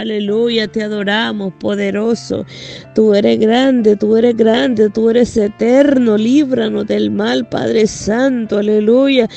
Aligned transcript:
Aleluya, 0.00 0.66
te 0.66 0.82
adoramos, 0.82 1.52
poderoso. 1.60 2.46
Tú 2.94 3.14
eres 3.14 3.38
grande, 3.38 3.96
tú 3.96 4.16
eres 4.16 4.36
grande, 4.36 4.88
tú 4.88 5.10
eres 5.10 5.36
eterno. 5.36 6.16
Líbranos 6.16 6.86
del 6.86 7.10
mal, 7.10 7.46
Padre 7.48 7.86
Santo. 7.86 8.58
Aleluya. 8.58 9.28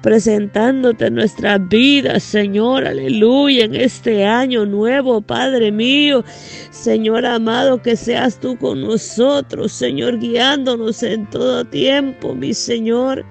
Presentándote 0.00 1.10
nuestras 1.10 1.68
vidas, 1.68 2.22
Señor. 2.22 2.86
Aleluya. 2.86 3.64
En 3.64 3.74
este 3.74 4.24
año 4.24 4.64
nuevo, 4.64 5.20
Padre 5.20 5.72
mío. 5.72 6.24
Señor 6.70 7.26
amado, 7.26 7.82
que 7.82 7.96
seas 7.96 8.38
tú 8.38 8.56
con 8.56 8.80
nosotros, 8.80 9.72
Señor, 9.72 10.18
guiándonos 10.18 11.02
en 11.02 11.28
todo 11.30 11.64
tiempo, 11.64 12.34
mi 12.34 12.54
Señor. 12.54 13.24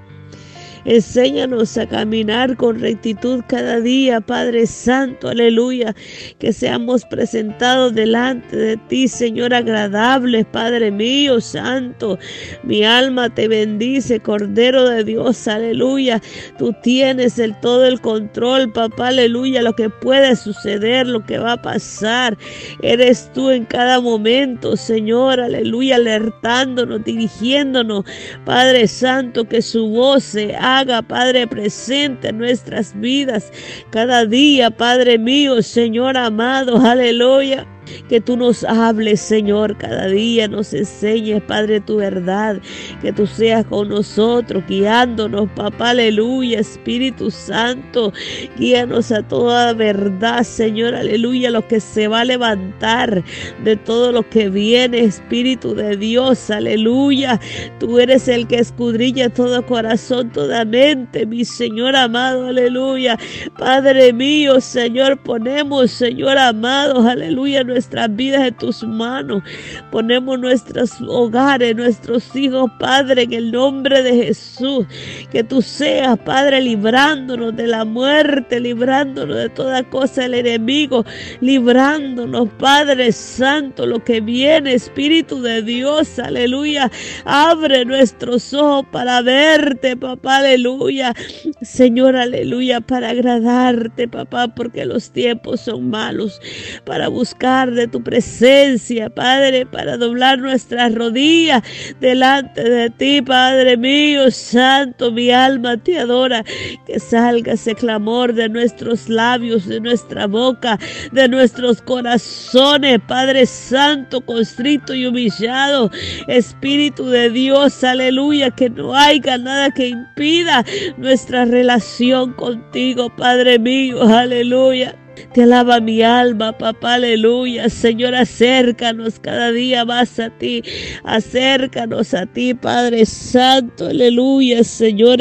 Enséñanos 0.85 1.77
a 1.77 1.85
caminar 1.85 2.57
con 2.57 2.79
rectitud 2.79 3.43
cada 3.47 3.79
día, 3.79 4.19
Padre 4.19 4.65
Santo, 4.65 5.29
aleluya. 5.29 5.95
Que 6.39 6.51
seamos 6.51 7.05
presentados 7.05 7.93
delante 7.93 8.55
de 8.55 8.77
ti, 8.77 9.07
Señor, 9.07 9.53
agradables, 9.53 10.45
Padre 10.51 10.89
mío, 10.89 11.39
Santo. 11.39 12.17
Mi 12.63 12.83
alma 12.83 13.29
te 13.29 13.47
bendice, 13.47 14.19
Cordero 14.19 14.89
de 14.89 15.03
Dios, 15.03 15.47
aleluya. 15.47 16.19
Tú 16.57 16.73
tienes 16.81 17.37
el 17.37 17.59
todo 17.59 17.85
el 17.85 18.01
control, 18.01 18.71
papá, 18.71 19.09
aleluya. 19.09 19.61
Lo 19.61 19.73
que 19.73 19.89
puede 19.89 20.35
suceder, 20.35 21.05
lo 21.05 21.23
que 21.25 21.37
va 21.37 21.53
a 21.53 21.61
pasar. 21.61 22.37
Eres 22.81 23.31
tú 23.33 23.51
en 23.51 23.65
cada 23.65 24.01
momento, 24.01 24.75
Señor, 24.75 25.39
aleluya, 25.39 25.97
alertándonos, 25.97 27.03
dirigiéndonos, 27.03 28.03
Padre 28.45 28.87
Santo, 28.87 29.45
que 29.45 29.61
su 29.61 29.87
voz 29.87 30.23
se 30.23 30.55
haga, 30.79 31.01
Padre, 31.01 31.47
presente 31.47 32.29
en 32.29 32.37
nuestras 32.37 32.99
vidas 32.99 33.51
cada 33.89 34.25
día, 34.25 34.69
Padre 34.71 35.17
mío, 35.17 35.61
Señor 35.61 36.17
amado, 36.17 36.77
aleluya. 36.77 37.67
Que 38.09 38.21
tú 38.21 38.37
nos 38.37 38.63
hables, 38.63 39.21
Señor, 39.21 39.77
cada 39.77 40.07
día 40.07 40.47
nos 40.47 40.73
enseñes, 40.73 41.41
Padre, 41.43 41.79
tu 41.81 41.97
verdad. 41.97 42.61
Que 43.01 43.11
tú 43.11 43.27
seas 43.27 43.65
con 43.65 43.89
nosotros, 43.89 44.63
guiándonos, 44.67 45.49
papá, 45.51 45.91
aleluya, 45.91 46.59
Espíritu 46.59 47.31
Santo. 47.31 48.13
Guíanos 48.57 49.11
a 49.11 49.23
toda 49.23 49.73
verdad, 49.73 50.43
Señor, 50.43 50.95
aleluya, 50.95 51.49
lo 51.51 51.67
que 51.67 51.79
se 51.79 52.07
va 52.07 52.21
a 52.21 52.25
levantar 52.25 53.23
de 53.63 53.75
todo 53.75 54.11
lo 54.11 54.27
que 54.29 54.49
viene, 54.49 54.99
Espíritu 54.99 55.73
de 55.75 55.97
Dios, 55.97 56.49
aleluya. 56.49 57.39
Tú 57.79 57.99
eres 57.99 58.27
el 58.27 58.47
que 58.47 58.59
escudrilla 58.59 59.29
todo 59.29 59.65
corazón, 59.65 60.31
toda 60.31 60.65
mente, 60.65 61.25
mi 61.25 61.45
Señor 61.45 61.95
amado, 61.95 62.47
aleluya. 62.47 63.17
Padre 63.57 64.13
mío, 64.13 64.61
Señor, 64.61 65.21
ponemos, 65.21 65.91
Señor 65.91 66.37
amado, 66.37 67.07
aleluya, 67.07 67.63
nuestras 67.81 68.15
vidas 68.15 68.47
en 68.47 68.53
tus 68.53 68.83
manos. 68.83 69.41
Ponemos 69.89 70.37
nuestros 70.37 71.01
hogares, 71.01 71.75
nuestros 71.75 72.35
hijos, 72.35 72.69
Padre, 72.79 73.23
en 73.23 73.33
el 73.33 73.51
nombre 73.51 74.03
de 74.03 74.25
Jesús. 74.25 74.85
Que 75.31 75.43
tú 75.43 75.63
seas, 75.63 76.19
Padre, 76.19 76.61
librándonos 76.61 77.55
de 77.55 77.65
la 77.65 77.83
muerte, 77.83 78.59
librándonos 78.59 79.35
de 79.35 79.49
toda 79.49 79.81
cosa 79.89 80.21
del 80.21 80.35
enemigo, 80.35 81.03
librándonos, 81.39 82.49
Padre 82.59 83.11
Santo, 83.11 83.87
lo 83.87 84.03
que 84.03 84.21
viene, 84.21 84.75
Espíritu 84.75 85.41
de 85.41 85.63
Dios, 85.63 86.19
aleluya. 86.19 86.91
Abre 87.25 87.83
nuestros 87.83 88.53
ojos 88.53 88.85
para 88.91 89.23
verte, 89.23 89.97
papá, 89.97 90.37
aleluya. 90.37 91.15
Señor, 91.63 92.15
aleluya, 92.15 92.79
para 92.79 93.09
agradarte, 93.09 94.07
papá, 94.07 94.49
porque 94.49 94.85
los 94.85 95.09
tiempos 95.09 95.61
son 95.61 95.89
malos, 95.89 96.39
para 96.85 97.07
buscar 97.07 97.60
de 97.69 97.87
tu 97.87 98.01
presencia, 98.01 99.09
Padre, 99.09 99.65
para 99.65 99.97
doblar 99.97 100.39
nuestras 100.39 100.95
rodillas 100.95 101.61
delante 101.99 102.63
de 102.63 102.89
ti, 102.89 103.21
Padre 103.21 103.77
mío, 103.77 104.31
Santo, 104.31 105.11
mi 105.11 105.29
alma 105.29 105.77
te 105.77 105.99
adora, 105.99 106.43
que 106.87 106.99
salga 106.99 107.53
ese 107.53 107.75
clamor 107.75 108.33
de 108.33 108.49
nuestros 108.49 109.09
labios, 109.09 109.67
de 109.67 109.79
nuestra 109.79 110.25
boca, 110.25 110.79
de 111.11 111.27
nuestros 111.27 111.81
corazones, 111.81 112.99
Padre 113.07 113.45
Santo, 113.45 114.21
constrito 114.21 114.93
y 114.93 115.05
humillado, 115.05 115.91
Espíritu 116.27 117.05
de 117.07 117.29
Dios, 117.29 117.83
aleluya, 117.83 118.49
que 118.49 118.69
no 118.69 118.95
haya 118.95 119.37
nada 119.37 119.71
que 119.71 119.89
impida 119.89 120.65
nuestra 120.97 121.45
relación 121.45 122.33
contigo, 122.33 123.15
Padre 123.15 123.59
mío, 123.59 124.01
aleluya. 124.03 124.95
Te 125.33 125.43
alaba 125.43 125.79
mi 125.79 126.01
alma, 126.01 126.57
papá, 126.57 126.95
aleluya. 126.95 127.69
Señor, 127.69 128.15
acércanos 128.15 129.19
cada 129.19 129.51
día 129.51 129.85
más 129.85 130.19
a 130.19 130.29
ti. 130.29 130.61
Acércanos 131.05 132.13
a 132.13 132.25
ti, 132.25 132.53
Padre 132.53 133.05
Santo, 133.05 133.87
aleluya. 133.87 134.63
Señor, 134.63 135.19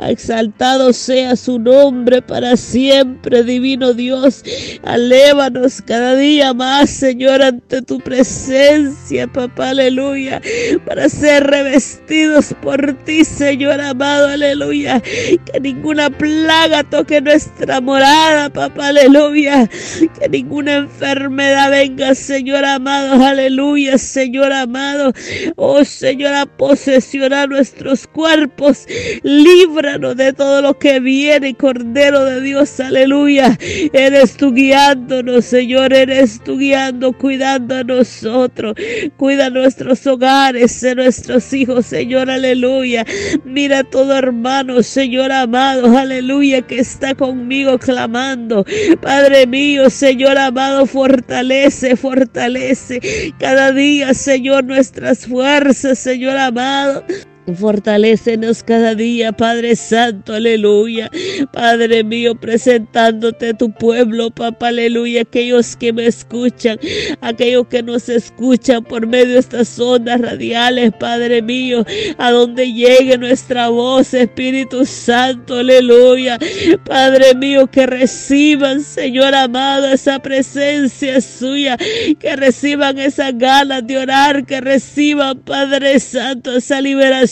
exaltado 0.00 0.92
sea 0.92 1.36
su 1.36 1.58
nombre 1.58 2.22
para 2.22 2.56
siempre, 2.56 3.44
divino 3.44 3.94
Dios. 3.94 4.42
Alévanos 4.82 5.80
cada 5.82 6.16
día 6.16 6.52
más, 6.54 6.90
Señor, 6.90 7.42
ante 7.42 7.82
tu 7.82 7.98
presencia, 8.00 9.28
papá, 9.28 9.70
aleluya. 9.70 10.40
Para 10.86 11.08
ser 11.08 11.44
revestidos 11.44 12.54
por 12.62 12.94
ti, 13.04 13.24
Señor 13.24 13.80
amado, 13.80 14.26
aleluya. 14.28 15.00
Que 15.00 15.60
ninguna 15.60 16.10
plaga 16.10 16.82
toque 16.82 17.20
nuestra 17.20 17.80
morada, 17.80 18.50
papá, 18.50 18.88
aleluya 18.88 19.41
que 19.44 20.28
ninguna 20.28 20.76
enfermedad 20.76 21.70
venga, 21.70 22.14
Señor 22.14 22.64
amado. 22.64 23.24
Aleluya, 23.24 23.98
Señor 23.98 24.52
amado. 24.52 25.12
Oh, 25.56 25.84
Señor, 25.84 26.34
a 26.34 26.46
posesionar 26.46 27.48
nuestros 27.48 28.06
cuerpos. 28.06 28.86
Líbranos 29.22 30.16
de 30.16 30.32
todo 30.32 30.62
lo 30.62 30.78
que 30.78 31.00
viene, 31.00 31.54
Cordero 31.54 32.24
de 32.24 32.40
Dios. 32.40 32.80
Aleluya. 32.80 33.56
Eres 33.92 34.36
tú 34.36 34.52
guiándonos, 34.52 35.44
Señor. 35.44 35.92
Eres 35.92 36.40
tú 36.44 36.58
guiando, 36.58 37.12
cuidando 37.12 37.76
a 37.76 37.84
nosotros. 37.84 38.74
Cuida 39.16 39.50
nuestros 39.50 40.06
hogares, 40.06 40.80
de 40.80 40.94
nuestros 40.94 41.52
hijos, 41.52 41.86
Señor. 41.86 42.30
Aleluya. 42.30 43.04
Mira 43.44 43.84
todo 43.84 44.16
hermano, 44.16 44.82
Señor 44.82 45.32
amado. 45.32 45.96
Aleluya, 45.96 46.62
que 46.62 46.78
está 46.78 47.14
conmigo 47.14 47.78
clamando. 47.78 48.64
Padre 49.00 49.21
Padre 49.22 49.46
mío, 49.46 49.88
Señor 49.88 50.36
amado, 50.36 50.84
fortalece, 50.84 51.94
fortalece 51.94 53.32
cada 53.38 53.70
día, 53.70 54.14
Señor, 54.14 54.64
nuestras 54.64 55.28
fuerzas, 55.28 56.00
Señor 56.00 56.36
amado. 56.36 57.04
Fortalécenos 57.46 58.62
cada 58.62 58.94
día, 58.94 59.32
Padre 59.32 59.74
Santo, 59.74 60.32
aleluya. 60.32 61.10
Padre 61.52 62.04
mío, 62.04 62.36
presentándote 62.36 63.52
tu 63.54 63.72
pueblo, 63.72 64.30
papá, 64.30 64.68
aleluya. 64.68 65.22
Aquellos 65.22 65.74
que 65.74 65.92
me 65.92 66.06
escuchan, 66.06 66.78
aquellos 67.20 67.66
que 67.66 67.82
nos 67.82 68.08
escuchan 68.08 68.84
por 68.84 69.08
medio 69.08 69.34
de 69.34 69.38
estas 69.40 69.76
ondas 69.80 70.20
radiales, 70.20 70.92
Padre 71.00 71.42
mío, 71.42 71.84
a 72.16 72.30
donde 72.30 72.72
llegue 72.72 73.18
nuestra 73.18 73.68
voz, 73.70 74.14
Espíritu 74.14 74.86
Santo, 74.86 75.56
aleluya. 75.56 76.38
Padre 76.84 77.34
mío, 77.34 77.66
que 77.66 77.86
reciban, 77.86 78.82
Señor 78.84 79.34
amado, 79.34 79.88
esa 79.88 80.20
presencia 80.20 81.20
suya, 81.20 81.76
que 82.20 82.36
reciban 82.36 82.98
esas 82.98 83.36
ganas 83.36 83.84
de 83.84 83.98
orar, 83.98 84.46
que 84.46 84.60
reciban, 84.60 85.40
Padre 85.40 85.98
Santo, 85.98 86.56
esa 86.56 86.80
liberación 86.80 87.31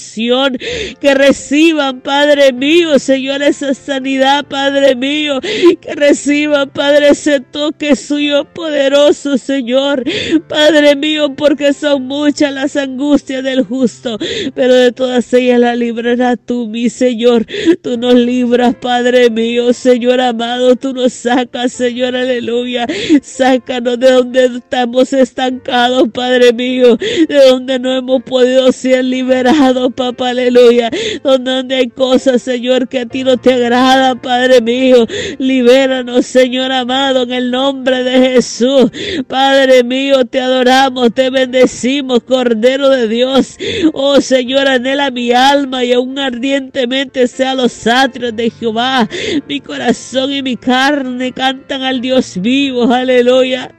que 1.01 1.15
reciban, 1.15 2.01
Padre 2.01 2.53
mío, 2.53 2.99
Señor, 2.99 3.43
esa 3.43 3.75
sanidad, 3.75 4.45
Padre 4.45 4.95
mío, 4.97 5.41
que 5.81 5.95
reciban, 5.95 6.71
Padre, 6.71 7.11
ese 7.11 7.41
toque 7.41 7.97
suyo 7.97 8.45
poderoso, 8.45 9.39
Señor, 9.39 10.05
Padre 10.49 10.97
mío, 10.97 11.35
porque 11.37 11.73
son 11.73 12.07
muchas 12.07 12.53
las 12.53 12.77
angustias 12.77 13.43
del 13.45 13.63
justo, 13.63 14.19
pero 14.55 14.75
de 14.75 14.93
todas 14.93 15.33
ellas 15.33 15.61
la 15.61 15.77
librarás 15.77 16.39
tú, 16.45 16.67
mi 16.67 16.89
Señor, 16.89 17.47
tú 17.83 17.97
nos 17.97 18.15
libras, 18.15 18.75
Padre 18.75 19.31
mío, 19.31 19.73
Señor 19.73 20.21
amado, 20.21 20.77
tú 20.77 20.93
nos 20.93 21.13
sacas, 21.13 21.73
Señor, 21.73 22.17
aleluya, 22.17 22.87
sácanos 23.23 23.99
de 23.99 24.11
donde 24.11 24.45
estamos 24.47 25.13
estancados, 25.13 26.09
Padre 26.13 26.53
mío, 26.53 26.97
de 26.97 27.45
donde 27.49 27.79
no 27.79 27.97
hemos 27.97 28.23
podido 28.23 28.73
ser 28.73 29.05
liberados, 29.05 29.90
papá, 29.93 30.31
aleluya. 30.31 30.91
Donde, 31.23 31.51
donde 31.51 31.75
hay 31.77 31.89
cosas, 31.89 32.43
Señor, 32.43 32.89
que 32.89 33.01
a 33.01 33.07
ti 33.07 33.25
no 33.25 33.37
te 33.37 33.53
agradan, 33.55 34.21
Padre 34.21 34.61
mío. 34.61 35.07
Libéranos, 35.39 36.27
Señor 36.27 36.73
amado, 36.73 37.23
en 37.23 37.33
el 37.33 37.51
nombre 37.51 38.03
de 38.03 38.33
Jesús. 38.33 38.91
Padre 39.27 39.83
mío, 39.85 40.25
te 40.25 40.41
adoramos, 40.41 41.13
te 41.15 41.31
bendecimos, 41.31 42.23
Cordero 42.23 42.89
de 42.91 43.09
Dios. 43.09 43.57
Oh 43.93 44.21
Señor, 44.21 44.69
anhela 44.69 45.11
mi 45.11 45.33
alma 45.33 45.85
y 45.85 45.93
aún 45.93 46.19
ardientemente 46.19 47.27
sea 47.27 47.55
los 47.55 47.87
atrios 47.87 48.35
de 48.35 48.51
Jehová. 48.51 49.09
Mi 49.49 49.61
corazón 49.61 50.33
y 50.33 50.43
mi 50.43 50.57
carne 50.57 51.33
cantan 51.33 51.83
al 51.83 52.01
Dios 52.01 52.41
vivo, 52.41 52.93
aleluya. 52.93 53.75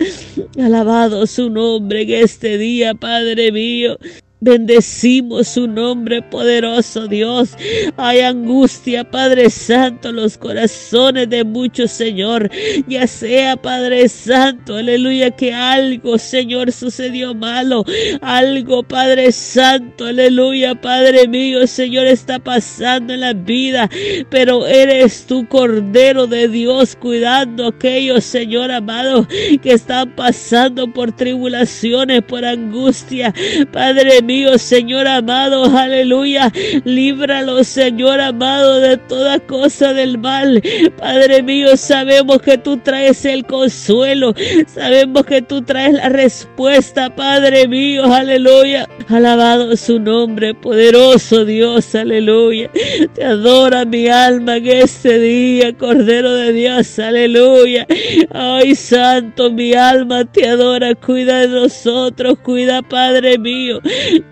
Alabado 0.59 1.25
su 1.27 1.49
nombre 1.49 2.01
en 2.03 2.23
este 2.23 2.57
día, 2.57 2.93
Padre 2.93 3.51
mío. 3.51 3.97
Bendecimos 4.43 5.49
su 5.49 5.67
nombre 5.67 6.23
poderoso, 6.23 7.07
Dios. 7.07 7.51
Hay 7.95 8.21
angustia, 8.21 9.03
Padre 9.03 9.51
Santo, 9.51 10.11
los 10.11 10.35
corazones 10.35 11.29
de 11.29 11.43
muchos, 11.43 11.91
Señor. 11.91 12.49
Ya 12.87 13.05
sea, 13.05 13.55
Padre 13.55 14.09
Santo, 14.09 14.77
aleluya, 14.77 15.29
que 15.29 15.53
algo, 15.53 16.17
Señor, 16.17 16.71
sucedió 16.71 17.35
malo. 17.35 17.85
Algo, 18.21 18.81
Padre 18.81 19.31
Santo, 19.31 20.05
aleluya, 20.07 20.73
Padre 20.73 21.27
mío, 21.27 21.67
Señor, 21.67 22.07
está 22.07 22.39
pasando 22.39 23.13
en 23.13 23.19
la 23.19 23.33
vida. 23.33 23.91
Pero 24.31 24.65
eres 24.65 25.27
tu 25.27 25.47
Cordero 25.47 26.25
de 26.25 26.47
Dios 26.47 26.95
cuidando 26.95 27.65
a 27.65 27.69
aquellos, 27.69 28.23
Señor 28.23 28.71
amado, 28.71 29.27
que 29.61 29.73
están 29.73 30.15
pasando 30.15 30.91
por 30.91 31.11
tribulaciones, 31.11 32.23
por 32.23 32.43
angustia. 32.43 33.31
Padre 33.71 34.23
mío, 34.23 34.30
Señor 34.57 35.07
amado, 35.07 35.65
aleluya. 35.77 36.51
Líbralo, 36.85 37.63
Señor 37.63 38.19
amado, 38.21 38.79
de 38.79 38.97
toda 38.97 39.39
cosa 39.39 39.93
del 39.93 40.17
mal. 40.17 40.61
Padre 40.97 41.43
mío, 41.43 41.75
sabemos 41.75 42.41
que 42.41 42.57
tú 42.57 42.77
traes 42.77 43.25
el 43.25 43.45
consuelo. 43.45 44.33
Sabemos 44.67 45.25
que 45.25 45.41
tú 45.41 45.61
traes 45.61 45.93
la 45.93 46.09
respuesta, 46.09 47.13
Padre 47.13 47.67
mío, 47.67 48.05
aleluya. 48.05 48.87
Alabado 49.09 49.75
su 49.75 49.99
nombre, 49.99 50.53
poderoso 50.53 51.43
Dios, 51.45 51.93
aleluya. 51.95 52.69
Te 53.13 53.25
adora 53.25 53.85
mi 53.85 54.07
alma 54.07 54.57
en 54.57 54.67
este 54.67 55.19
día, 55.19 55.73
Cordero 55.73 56.33
de 56.33 56.53
Dios, 56.53 56.97
aleluya. 56.99 57.85
Ay, 58.31 58.75
Santo, 58.75 59.51
mi 59.51 59.73
alma 59.73 60.25
te 60.25 60.47
adora. 60.47 60.95
Cuida 60.95 61.39
de 61.39 61.47
nosotros, 61.49 62.39
cuida, 62.39 62.81
Padre 62.81 63.37
mío. 63.37 63.81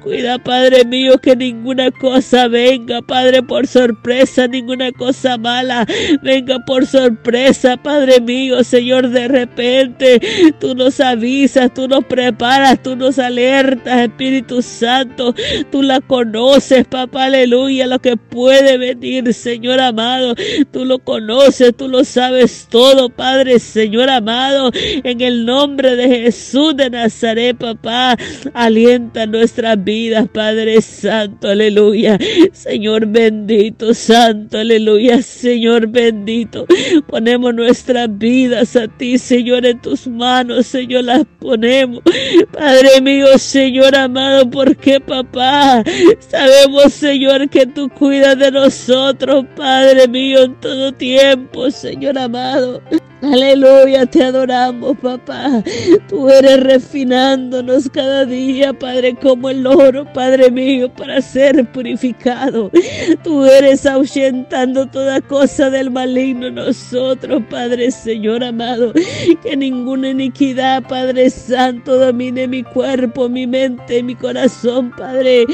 Cuida, 0.01 0.37
Padre 0.39 0.85
mío, 0.85 1.17
que 1.17 1.35
ninguna 1.35 1.91
cosa 1.91 2.47
venga, 2.47 3.01
Padre, 3.01 3.43
por 3.43 3.67
sorpresa, 3.67 4.47
ninguna 4.47 4.91
cosa 4.91 5.37
mala 5.37 5.85
venga 6.21 6.59
por 6.65 6.85
sorpresa, 6.85 7.77
Padre 7.77 8.21
mío, 8.21 8.63
Señor, 8.63 9.09
de 9.09 9.27
repente 9.27 10.21
tú 10.59 10.75
nos 10.75 10.99
avisas, 10.99 11.73
tú 11.73 11.87
nos 11.87 12.05
preparas, 12.05 12.81
tú 12.81 12.95
nos 12.95 13.19
alertas, 13.19 14.01
Espíritu 14.01 14.61
Santo, 14.61 15.33
tú 15.71 15.81
la 15.81 15.99
conoces, 16.01 16.85
papá, 16.87 17.25
aleluya, 17.25 17.87
lo 17.87 17.99
que 17.99 18.15
puede 18.17 18.77
venir, 18.77 19.33
Señor 19.33 19.79
amado, 19.79 20.35
tú 20.71 20.85
lo 20.85 20.99
conoces, 20.99 21.75
tú 21.75 21.87
lo 21.87 22.03
sabes 22.03 22.67
todo, 22.69 23.09
Padre, 23.09 23.59
Señor 23.59 24.09
amado, 24.09 24.71
en 24.73 25.21
el 25.21 25.45
nombre 25.45 25.95
de 25.95 26.07
Jesús 26.07 26.75
de 26.75 26.89
Nazaret, 26.89 27.57
papá, 27.57 28.17
alienta 28.53 29.25
nuestra 29.25 29.75
vidas, 29.83 30.27
Padre 30.33 30.81
Santo, 30.81 31.49
aleluya. 31.49 32.17
Señor 32.51 33.05
bendito, 33.07 33.93
Santo, 33.93 34.57
aleluya. 34.57 35.21
Señor 35.21 35.87
bendito, 35.87 36.65
ponemos 37.07 37.53
nuestras 37.53 38.07
vidas 38.17 38.75
a 38.75 38.87
ti, 38.87 39.17
Señor, 39.17 39.65
en 39.65 39.81
tus 39.81 40.07
manos, 40.07 40.67
Señor, 40.67 41.05
las 41.05 41.23
ponemos. 41.39 42.01
Padre 42.51 43.01
mío, 43.01 43.37
Señor 43.37 43.95
amado, 43.95 44.49
porque 44.49 44.99
papá, 44.99 45.83
sabemos, 46.19 46.93
Señor, 46.93 47.49
que 47.49 47.65
tú 47.65 47.89
cuidas 47.89 48.37
de 48.37 48.51
nosotros, 48.51 49.45
Padre 49.55 50.07
mío, 50.07 50.43
en 50.43 50.55
todo 50.59 50.91
tiempo, 50.91 51.71
Señor 51.71 52.17
amado. 52.17 52.81
Aleluya, 53.21 54.05
te 54.05 54.23
adoramos, 54.23 54.97
papá. 54.99 55.61
Tú 56.07 56.29
eres 56.29 56.61
refinándonos 56.61 57.89
cada 57.89 58.25
día, 58.25 58.71
Padre, 58.71 59.15
como 59.21 59.49
el 59.49 59.61
oro, 59.69 60.05
Padre 60.13 60.51
mío, 60.51 60.91
para 60.93 61.21
ser 61.21 61.65
purificado. 61.71 62.71
Tú 63.23 63.45
eres 63.45 63.85
ahuyentando 63.85 64.85
toda 64.87 65.21
cosa 65.21 65.69
del 65.69 65.91
maligno 65.91 66.49
nosotros, 66.51 67.43
Padre 67.49 67.91
Señor 67.91 68.43
amado. 68.43 68.93
Que 69.43 69.55
ninguna 69.55 70.09
iniquidad, 70.09 70.83
Padre 70.83 71.29
Santo, 71.29 71.97
domine 71.97 72.47
mi 72.47 72.63
cuerpo, 72.63 73.29
mi 73.29 73.47
mente, 73.47 74.03
mi 74.03 74.15
corazón, 74.15 74.91
Padre. 74.97 75.45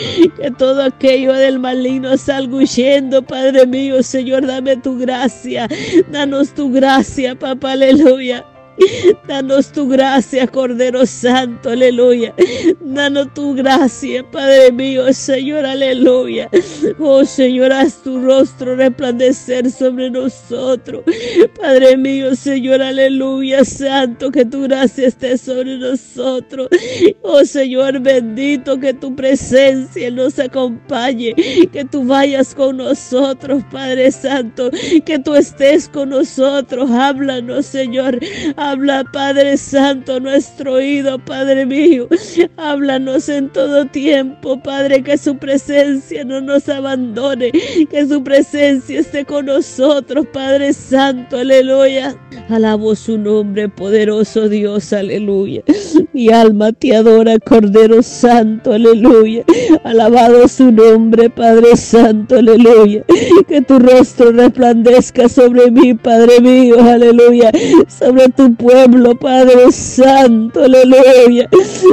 Que 0.42 0.52
todo 0.52 0.84
aquello 0.84 1.34
del 1.34 1.60
maligno 1.60 2.18
salga 2.18 2.58
huyendo, 2.58 3.22
Padre 3.22 3.66
mío. 3.66 4.02
Señor, 4.04 4.46
dame 4.46 4.78
tu 4.78 4.98
gracia. 4.98 5.68
Danos 6.12 6.54
tu 6.54 6.72
gracia, 6.72 7.36
Padre 7.36 7.76
aleluya. 7.76 8.55
Danos 9.28 9.72
tu 9.72 9.88
gracia, 9.88 10.48
Cordero 10.48 11.06
Santo, 11.06 11.70
aleluya. 11.70 12.34
Danos 12.82 13.34
tu 13.34 13.56
gracia, 13.56 14.24
Padre 14.32 14.72
mío, 14.72 15.12
Señor, 15.14 15.66
aleluya. 15.66 16.50
Oh 17.00 17.26
Señor, 17.26 17.72
haz 17.74 18.02
tu 18.04 18.20
rostro 18.22 18.76
resplandecer 18.76 19.72
sobre 19.72 20.10
nosotros. 20.10 21.04
Padre 21.60 21.98
mío, 21.98 22.36
Señor, 22.36 22.82
aleluya, 22.82 23.64
Santo, 23.66 24.32
que 24.32 24.46
tu 24.46 24.64
gracia 24.64 25.08
esté 25.08 25.38
sobre 25.38 25.78
nosotros. 25.78 26.70
Oh 27.22 27.44
Señor, 27.46 28.00
bendito 28.00 28.80
que 28.80 28.94
tu 28.94 29.16
presencia 29.16 30.12
nos 30.12 30.38
acompañe, 30.40 31.34
que 31.72 31.86
tú 31.86 32.06
vayas 32.06 32.54
con 32.54 32.78
nosotros, 32.78 33.64
Padre 33.72 34.12
Santo, 34.12 34.70
que 35.06 35.20
tú 35.20 35.36
estés 35.36 35.90
con 35.90 36.10
nosotros. 36.10 36.90
Háblanos, 36.92 37.66
Señor. 37.66 38.20
Habla, 38.68 39.04
Padre 39.04 39.58
Santo, 39.58 40.20
nuestro 40.20 40.74
oído, 40.74 41.20
Padre 41.20 41.68
mío. 41.68 42.08
Háblanos 42.58 43.30
en 43.30 43.50
todo 43.50 43.86
tiempo, 43.86 44.60
Padre, 44.60 45.04
que 45.04 45.20
su 45.20 45.38
presencia 45.38 46.24
no 46.26 46.42
nos 46.42 46.68
abandone, 46.68 47.52
que 47.52 48.08
su 48.08 48.24
presencia 48.24 49.02
esté 49.02 49.24
con 49.24 49.46
nosotros, 49.46 50.26
Padre 50.34 50.74
Santo, 50.74 51.38
aleluya. 51.38 52.16
Alabo 52.50 52.96
su 52.96 53.20
nombre, 53.20 53.70
poderoso 53.70 54.50
Dios, 54.50 54.92
aleluya. 54.94 55.62
Mi 56.14 56.30
alma 56.30 56.72
te 56.72 56.96
adora, 56.96 57.38
Cordero 57.38 58.02
Santo, 58.02 58.74
aleluya. 58.74 59.44
Alabado 59.84 60.48
su 60.48 60.72
nombre, 60.72 61.30
Padre 61.30 61.78
Santo, 61.78 62.38
aleluya. 62.38 63.04
Que 63.48 63.62
tu 63.62 63.78
rostro 63.78 64.32
resplandezca 64.32 65.30
sobre 65.30 65.70
mí, 65.70 65.94
Padre 65.94 66.42
mío, 66.42 66.82
aleluya. 66.82 67.52
Sobre 67.88 68.28
tu 68.30 68.55
pueblo, 68.56 69.16
Padre 69.16 69.72
Santo, 69.72 70.64
aleluya. 70.64 71.50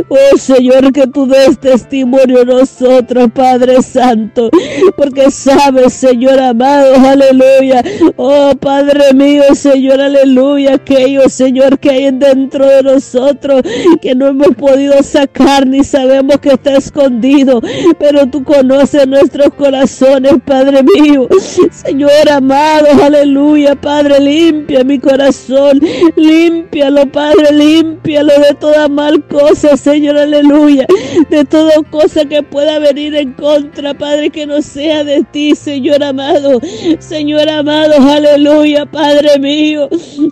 Oh 0.08 0.36
Señor, 0.38 0.92
que 0.92 1.06
tú 1.06 1.26
des 1.26 1.58
testimonio 1.58 2.42
a 2.42 2.44
nosotros, 2.44 3.28
Padre 3.34 3.82
Santo, 3.82 4.50
porque 4.96 5.30
sabes, 5.30 5.92
Señor 5.92 6.38
amado, 6.38 6.94
aleluya. 6.96 7.82
Oh 8.16 8.52
Padre 8.60 9.12
mío, 9.14 9.42
Señor, 9.54 10.00
aleluya, 10.00 10.74
aquello, 10.74 11.28
Señor, 11.28 11.78
que 11.78 11.90
hay 11.90 12.10
dentro 12.12 12.66
de 12.66 12.82
nosotros, 12.82 13.62
que 14.00 14.14
no 14.14 14.28
hemos 14.28 14.54
podido 14.56 15.02
sacar 15.02 15.66
ni 15.66 15.84
sabemos 15.84 16.38
que 16.38 16.50
está 16.50 16.76
escondido, 16.76 17.60
pero 17.98 18.26
tú 18.26 18.44
conoces 18.44 19.06
nuestros 19.06 19.52
corazones, 19.54 20.34
Padre 20.44 20.82
mío. 20.82 21.28
Señor 21.70 22.30
amado, 22.30 22.86
aleluya, 23.02 23.74
Padre, 23.74 24.20
limpia 24.20 24.84
mi 24.84 24.98
corazón, 24.98 25.80
limpia 26.16 26.51
Límpialo, 26.52 27.06
Padre, 27.06 27.50
límpialo 27.50 28.32
de 28.38 28.54
toda 28.60 28.86
mal 28.86 29.26
cosa, 29.26 29.74
Señor, 29.74 30.18
aleluya. 30.18 30.86
De 31.30 31.46
toda 31.46 31.82
cosa 31.90 32.26
que 32.26 32.42
pueda 32.42 32.78
venir 32.78 33.14
en 33.14 33.32
contra, 33.32 33.94
Padre, 33.94 34.28
que 34.28 34.44
no 34.44 34.60
sea 34.60 35.02
de 35.02 35.24
ti, 35.24 35.54
Señor 35.54 36.02
amado. 36.02 36.60
Señor 36.98 37.48
amado, 37.48 37.94
aleluya, 38.02 38.84
Padre 38.84 39.38
mío. 39.38 39.88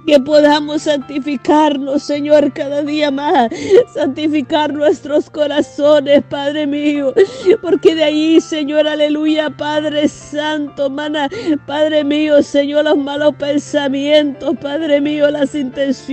Que 0.07 0.21
podamos 0.21 0.83
santificarnos, 0.83 2.03
Señor, 2.03 2.53
cada 2.53 2.83
día 2.83 3.11
más. 3.11 3.49
Santificar 3.95 4.75
nuestros 4.75 5.31
corazones, 5.31 6.23
Padre 6.29 6.67
mío. 6.67 7.15
Porque 7.63 7.95
de 7.95 8.05
ahí, 8.05 8.41
Señor, 8.43 8.87
aleluya, 8.87 9.49
Padre 9.49 10.07
Santo, 10.09 10.91
mana, 10.91 11.31
Padre 11.67 12.05
mío, 12.05 12.43
Señor, 12.43 12.85
los 12.85 12.99
malos 12.99 13.35
pensamientos, 13.37 14.55
Padre 14.61 15.01
mío, 15.01 15.31
las 15.31 15.55
intenciones 15.55 16.10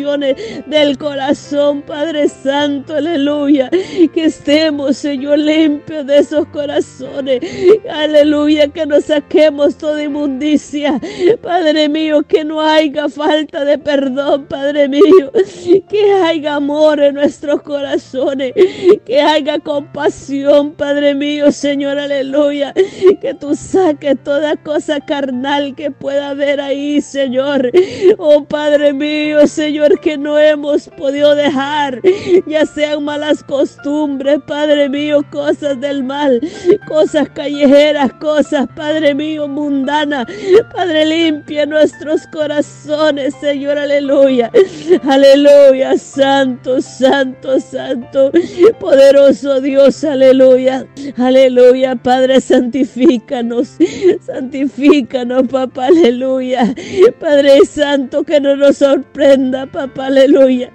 del 0.67 0.97
corazón, 0.99 1.81
Padre 1.81 2.29
Santo, 2.29 2.95
aleluya. 2.95 3.69
Que 4.13 4.25
estemos, 4.25 4.97
Señor, 4.97 5.39
limpios 5.39 6.05
de 6.05 6.19
esos 6.19 6.45
corazones. 6.49 7.41
Aleluya, 7.89 8.67
que 8.67 8.85
nos 8.85 9.05
saquemos 9.05 9.75
toda 9.77 10.03
inmundicia. 10.03 10.99
Padre 11.41 11.89
mío, 11.89 12.21
que 12.23 12.45
no 12.45 12.61
haya 12.61 13.09
falta 13.09 13.65
de 13.65 13.79
perdón, 13.79 14.45
Padre 14.45 14.87
mío. 14.87 15.31
Que 15.89 16.11
haya 16.13 16.55
amor 16.55 16.99
en 16.99 17.15
nuestros 17.15 17.61
corazones. 17.63 18.53
Que 19.05 19.19
haya 19.19 19.57
compasión, 19.59 20.73
Padre 20.73 21.15
mío, 21.15 21.51
Señor, 21.51 21.97
aleluya. 21.97 22.73
Que 23.19 23.33
tú 23.33 23.55
saques 23.55 24.15
toda 24.23 24.55
cosa 24.57 24.99
carnal 24.99 25.73
que 25.75 25.89
pueda 25.89 26.29
haber 26.29 26.61
ahí, 26.61 27.01
Señor. 27.01 27.71
Oh 28.19 28.43
Padre 28.43 28.93
mío, 28.93 29.47
Señor, 29.47 29.86
que 30.01 30.17
no 30.17 30.37
hemos 30.37 30.89
podido 30.89 31.35
dejar, 31.35 32.01
ya 32.45 32.65
sean 32.65 33.03
malas 33.03 33.43
costumbres, 33.43 34.39
Padre 34.45 34.89
mío, 34.89 35.25
cosas 35.31 35.79
del 35.79 36.03
mal, 36.03 36.41
cosas 36.87 37.29
callejeras, 37.29 38.13
cosas, 38.13 38.67
Padre 38.75 39.13
mío, 39.13 39.47
mundanas. 39.47 40.25
Padre, 40.73 41.05
limpia 41.05 41.65
nuestros 41.65 42.27
corazones, 42.27 43.33
Señor, 43.39 43.77
aleluya. 43.77 44.51
Aleluya, 45.03 45.97
santo, 45.97 46.81
santo, 46.81 47.59
santo, 47.59 48.31
poderoso 48.79 49.61
Dios, 49.61 50.03
aleluya. 50.03 50.85
Aleluya, 51.17 51.95
Padre, 51.95 52.41
santifícanos, 52.41 53.77
santifícanos, 54.25 55.47
papá, 55.47 55.87
aleluya. 55.87 56.73
Padre 57.19 57.65
Santo, 57.65 58.23
que 58.23 58.39
no 58.39 58.55
nos 58.55 58.77
sorprenda, 58.77 59.65
papá, 59.77 60.07
aleluya. 60.07 60.71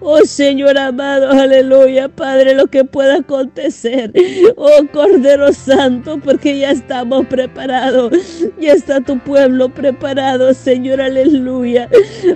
Oh 0.00 0.20
Señor 0.24 0.76
amado, 0.76 1.30
aleluya, 1.30 2.08
Padre, 2.08 2.54
lo 2.54 2.66
que 2.66 2.84
pueda 2.84 3.16
acontecer. 3.18 4.12
Oh 4.56 4.86
Cordero 4.92 5.52
Santo, 5.52 6.20
porque 6.22 6.58
ya 6.58 6.72
estamos 6.72 7.26
preparados. 7.26 8.12
Ya 8.60 8.72
está 8.72 9.00
tu 9.00 9.18
pueblo 9.18 9.70
preparado, 9.70 10.52
Señor, 10.52 11.00
aleluya. 11.00 11.88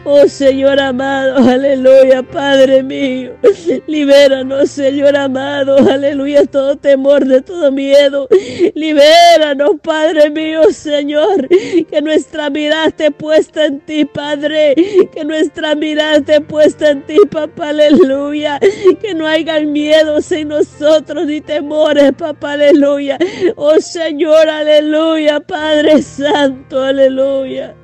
Oh 0.05 0.27
Señor 0.27 0.81
amado, 0.81 1.37
aleluya, 1.37 2.23
Padre 2.23 2.83
mío. 2.83 3.33
Libéranos, 3.87 4.71
Señor 4.71 5.17
amado, 5.17 5.77
aleluya, 5.77 6.47
todo 6.47 6.77
temor, 6.77 7.27
de 7.27 7.43
todo 7.43 7.71
miedo. 7.71 8.27
Libéranos, 8.75 9.73
Padre 9.83 10.31
mío, 10.31 10.63
Señor, 10.71 11.49
que 11.49 12.01
nuestra 12.03 12.49
mirada 12.49 12.87
esté 12.87 13.11
puesta 13.11 13.67
en 13.67 13.81
ti, 13.81 14.05
Padre, 14.05 14.75
que 15.13 15.25
nuestra 15.25 15.75
mirada 15.75 15.96
esté 15.99 16.41
puesta 16.41 16.91
en 16.91 17.03
ti, 17.03 17.17
papá, 17.31 17.71
aleluya, 17.71 18.59
que 19.01 19.15
no 19.15 19.27
haya 19.27 19.61
miedos 19.61 20.31
en 20.33 20.49
nosotros 20.49 21.27
ni 21.27 21.41
temores, 21.41 22.13
papá, 22.13 22.53
aleluya. 22.53 23.19
Oh 23.57 23.81
Señor, 23.81 24.49
aleluya, 24.49 25.41
Padre 25.41 26.03
Santo, 26.03 26.83
aleluya. 26.83 27.75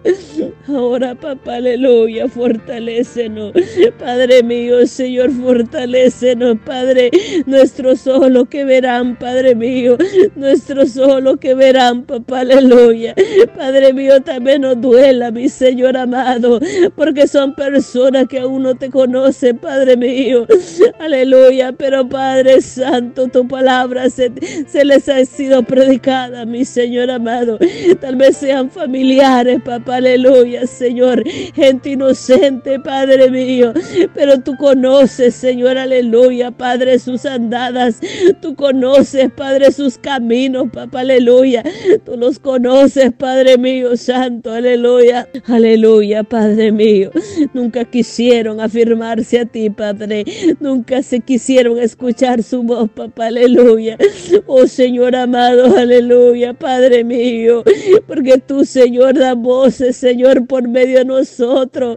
Ahora, 0.68 1.14
papá, 1.14 1.56
aleluya, 1.56 2.28
fortalécenos, 2.28 3.52
Padre 3.98 4.42
mío, 4.42 4.86
Señor, 4.86 5.30
fortalécenos, 5.30 6.58
Padre, 6.64 7.10
nuestros 7.46 8.06
ojos 8.06 8.30
lo 8.30 8.44
que 8.46 8.64
verán, 8.64 9.16
Padre 9.18 9.54
mío, 9.54 9.96
nuestros 10.36 10.96
ojos 10.96 11.22
lo 11.22 11.36
que 11.36 11.54
verán, 11.54 12.04
papá, 12.04 12.40
aleluya. 12.40 13.14
Padre 13.56 13.92
mío, 13.92 14.20
también 14.22 14.62
nos 14.62 14.80
duela, 14.80 15.30
mi 15.30 15.48
Señor 15.48 15.96
amado, 15.96 16.60
porque 16.96 17.26
son 17.26 17.54
personas 17.54 18.01
que 18.28 18.40
aún 18.40 18.64
no 18.64 18.74
te 18.74 18.90
conocen, 18.90 19.58
Padre 19.58 19.96
mío. 19.96 20.46
Aleluya, 20.98 21.72
pero 21.72 22.08
Padre 22.08 22.60
Santo, 22.60 23.28
tu 23.28 23.46
palabra 23.46 24.10
se, 24.10 24.32
se 24.66 24.84
les 24.84 25.08
ha 25.08 25.24
sido 25.24 25.62
predicada, 25.62 26.44
mi 26.44 26.64
Señor 26.64 27.10
amado. 27.10 27.58
Tal 28.00 28.16
vez 28.16 28.36
sean 28.38 28.70
familiares, 28.70 29.60
papá, 29.64 29.96
aleluya, 29.96 30.66
Señor. 30.66 31.22
Gente 31.54 31.90
inocente, 31.90 32.80
Padre 32.80 33.30
mío, 33.30 33.72
pero 34.14 34.40
tú 34.40 34.56
conoces, 34.56 35.34
Señor, 35.34 35.78
aleluya, 35.78 36.50
Padre, 36.50 36.98
sus 36.98 37.24
andadas. 37.24 38.00
Tú 38.40 38.56
conoces, 38.56 39.30
Padre, 39.30 39.70
sus 39.70 39.96
caminos, 39.96 40.68
papá, 40.72 41.00
aleluya. 41.00 41.62
Tú 42.04 42.16
los 42.16 42.38
conoces, 42.38 43.12
Padre 43.12 43.58
mío, 43.58 43.96
Santo, 43.96 44.52
aleluya. 44.52 45.28
Aleluya, 45.46 46.24
Padre 46.24 46.72
mío. 46.72 47.10
Nunca 47.54 47.84
quisieron 47.92 48.60
afirmarse 48.60 49.38
a 49.38 49.44
ti, 49.44 49.68
Padre. 49.68 50.24
Nunca 50.58 51.02
se 51.02 51.20
quisieron 51.20 51.78
escuchar 51.78 52.42
su 52.42 52.62
voz, 52.62 52.90
papá. 52.90 53.26
Aleluya. 53.26 53.96
Oh 54.46 54.66
Señor 54.66 55.14
amado, 55.14 55.76
aleluya, 55.76 56.54
Padre 56.54 57.04
mío. 57.04 57.62
Porque 58.08 58.38
tú, 58.38 58.64
Señor, 58.64 59.14
das 59.14 59.36
voces, 59.36 59.96
Señor, 59.96 60.46
por 60.46 60.66
medio 60.66 60.98
de 60.98 61.04
nosotros. 61.04 61.96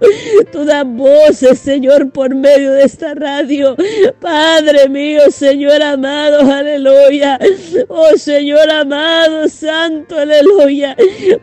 Tú 0.52 0.66
das 0.66 0.86
voces, 0.86 1.60
Señor, 1.60 2.12
por 2.12 2.36
medio 2.36 2.74
de 2.74 2.84
esta 2.84 3.14
radio. 3.14 3.76
Padre 4.20 4.90
mío, 4.90 5.22
Señor 5.32 5.82
amado, 5.82 6.42
aleluya. 6.52 7.40
Oh 7.88 8.18
Señor 8.18 8.70
amado, 8.70 9.48
Santo, 9.48 10.18
aleluya. 10.18 10.96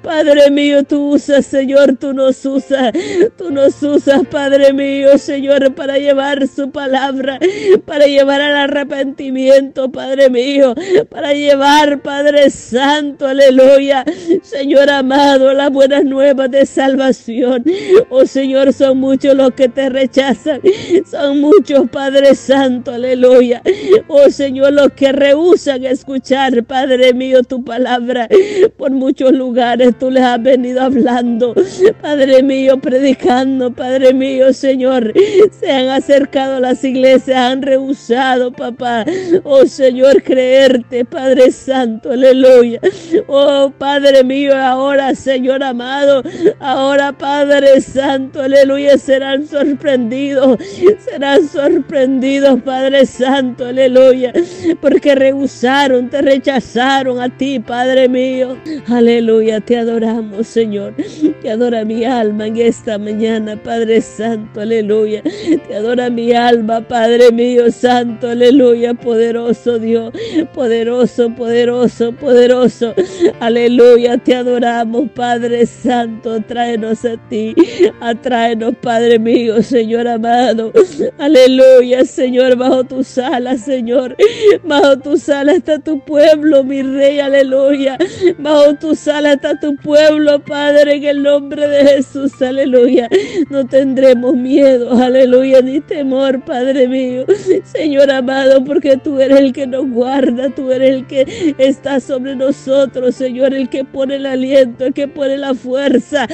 Padre 0.02 0.50
mío, 0.50 0.82
tú 0.84 1.12
usas, 1.14 1.46
Señor, 1.46 1.96
tú 1.96 2.12
nos 2.12 2.44
usas, 2.44 2.92
tú 3.38 3.50
nos 3.50 3.82
usas, 3.82 4.20
Padre 4.30 4.41
mío, 4.50 5.18
Señor, 5.18 5.74
para 5.74 5.98
llevar 5.98 6.48
su 6.48 6.70
palabra, 6.70 7.38
para 7.86 8.06
llevar 8.06 8.40
al 8.40 8.56
arrepentimiento, 8.56 9.90
Padre 9.90 10.30
mío, 10.30 10.74
para 11.10 11.32
llevar, 11.32 12.02
Padre 12.02 12.50
Santo, 12.50 13.26
aleluya, 13.28 14.04
Señor 14.42 14.90
amado, 14.90 15.52
las 15.52 15.70
buenas 15.70 16.04
nuevas 16.04 16.50
de 16.50 16.66
salvación. 16.66 17.64
Oh 18.10 18.26
Señor, 18.26 18.72
son 18.72 18.98
muchos 18.98 19.34
los 19.36 19.52
que 19.52 19.68
te 19.68 19.88
rechazan, 19.88 20.60
son 21.08 21.40
muchos, 21.40 21.88
Padre 21.90 22.34
Santo, 22.34 22.92
aleluya. 22.92 23.62
Oh 24.08 24.28
Señor, 24.28 24.72
los 24.72 24.92
que 24.92 25.12
rehusan 25.12 25.84
escuchar, 25.84 26.64
Padre 26.64 27.14
mío, 27.14 27.42
tu 27.42 27.64
palabra. 27.64 28.28
Por 28.76 28.90
muchos 28.90 29.32
lugares 29.32 29.96
tú 29.98 30.10
les 30.10 30.24
has 30.24 30.42
venido 30.42 30.82
hablando, 30.82 31.54
Padre 32.00 32.42
mío, 32.42 32.78
predicando, 32.80 33.70
Padre 33.72 34.12
mío, 34.12 34.31
Señor. 34.52 35.12
Se 35.50 35.70
han 35.70 35.88
acercado 35.88 36.56
a 36.56 36.60
las 36.60 36.82
iglesias, 36.84 37.36
han 37.36 37.62
rehusado, 37.62 38.52
papá. 38.52 39.04
Oh 39.44 39.66
Señor, 39.66 40.22
creerte, 40.22 41.04
Padre 41.04 41.50
Santo, 41.50 42.12
aleluya. 42.12 42.80
Oh 43.26 43.72
Padre 43.78 44.24
mío, 44.24 44.56
ahora, 44.56 45.14
Señor 45.14 45.62
amado, 45.62 46.22
ahora, 46.60 47.12
Padre 47.12 47.80
Santo, 47.80 48.42
aleluya, 48.42 48.98
serán 48.98 49.46
sorprendidos, 49.46 50.58
serán 50.98 51.46
sorprendidos, 51.48 52.60
Padre 52.62 53.06
Santo, 53.06 53.66
aleluya, 53.66 54.32
porque 54.80 55.14
rehusaron, 55.14 56.08
te 56.10 56.22
rechazaron 56.22 57.20
a 57.20 57.28
ti, 57.36 57.60
Padre 57.60 58.08
mío. 58.08 58.56
Aleluya, 58.88 59.60
te 59.60 59.76
adoramos, 59.76 60.46
Señor. 60.46 60.94
Te 61.42 61.50
adora 61.50 61.84
mi 61.84 62.04
alma 62.04 62.46
en 62.46 62.56
esta 62.56 62.98
mañana, 62.98 63.56
Padre 63.56 64.00
Santo, 64.00 64.21
aleluya. 64.22 65.22
Te 65.22 65.74
adora 65.74 66.10
mi 66.10 66.32
alma, 66.32 66.80
Padre 66.86 67.30
mío, 67.32 67.70
Santo, 67.70 68.28
aleluya, 68.28 68.94
poderoso 68.94 69.78
Dios, 69.78 70.12
poderoso, 70.54 71.30
poderoso, 71.34 72.12
poderoso. 72.12 72.94
Aleluya, 73.40 74.18
te 74.18 74.34
adoramos, 74.34 75.10
Padre 75.14 75.66
Santo, 75.66 76.40
tráenos 76.42 77.04
a 77.04 77.16
ti, 77.28 77.54
atráenos, 78.00 78.74
Padre 78.80 79.18
mío, 79.18 79.62
Señor 79.62 80.08
amado. 80.08 80.72
Aleluya, 81.18 82.04
Señor, 82.04 82.56
bajo 82.56 82.84
tus 82.84 83.18
alas, 83.18 83.62
Señor, 83.64 84.16
bajo 84.64 84.98
tus 84.98 85.28
alas 85.28 85.56
está 85.56 85.78
tu 85.78 86.00
pueblo, 86.00 86.64
mi 86.64 86.82
Rey, 86.82 87.20
aleluya. 87.20 87.98
Bajo 88.38 88.74
tus 88.74 89.08
alas 89.08 89.36
está 89.36 89.58
tu 89.58 89.76
pueblo, 89.76 90.40
Padre, 90.44 90.96
en 90.96 91.04
el 91.04 91.22
nombre 91.22 91.68
de 91.68 91.86
Jesús, 91.86 92.40
aleluya. 92.40 93.08
No 93.50 93.66
tendremos 94.12 94.36
miedo, 94.36 94.92
aleluya, 94.92 95.62
ni 95.62 95.80
temor, 95.80 96.44
Padre 96.44 96.86
mío. 96.86 97.24
Señor 97.64 98.10
amado, 98.10 98.62
porque 98.62 98.98
tú 98.98 99.18
eres 99.18 99.38
el 99.38 99.52
que 99.54 99.66
nos 99.66 99.88
guarda, 99.88 100.50
tú 100.50 100.70
eres 100.70 100.90
el 100.90 101.06
que 101.06 101.54
está 101.56 101.98
sobre 101.98 102.36
nosotros, 102.36 103.14
Señor, 103.14 103.54
el 103.54 103.70
que 103.70 103.84
pone 103.84 104.16
el 104.16 104.26
aliento, 104.26 104.84
el 104.84 104.92
que 104.92 105.08
pone 105.08 105.38
la 105.38 105.54
fuerza. 105.54 106.26